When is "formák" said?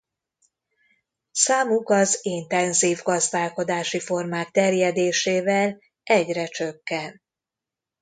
3.99-4.49